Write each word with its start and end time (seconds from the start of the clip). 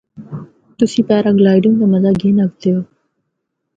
تُسیں 0.77 1.05
پیرا 1.07 1.31
گلائیڈنگ 1.39 1.75
دا 1.79 1.85
مزہ 1.91 2.11
گن 2.19 2.37
ہکدے 2.43 2.69
او۔ 2.75 2.81